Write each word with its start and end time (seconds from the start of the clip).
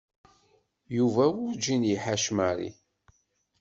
Yuba 0.97 1.23
werǧin 1.35 1.83
i 1.85 1.91
iḥac 1.95 2.25
Mary. 2.37 2.71